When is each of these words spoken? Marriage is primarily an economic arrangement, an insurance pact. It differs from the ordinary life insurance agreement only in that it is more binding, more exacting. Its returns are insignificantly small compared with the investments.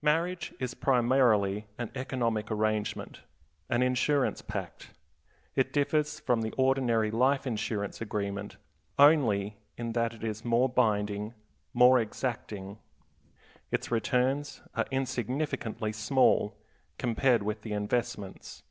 Marriage 0.00 0.54
is 0.58 0.72
primarily 0.72 1.66
an 1.76 1.90
economic 1.94 2.50
arrangement, 2.50 3.20
an 3.68 3.82
insurance 3.82 4.40
pact. 4.40 4.92
It 5.54 5.70
differs 5.70 6.18
from 6.18 6.40
the 6.40 6.52
ordinary 6.52 7.10
life 7.10 7.46
insurance 7.46 8.00
agreement 8.00 8.56
only 8.98 9.58
in 9.76 9.92
that 9.92 10.14
it 10.14 10.24
is 10.24 10.46
more 10.46 10.70
binding, 10.70 11.34
more 11.74 12.00
exacting. 12.00 12.78
Its 13.70 13.90
returns 13.90 14.62
are 14.74 14.86
insignificantly 14.90 15.92
small 15.92 16.56
compared 16.96 17.42
with 17.42 17.60
the 17.60 17.74
investments. 17.74 18.62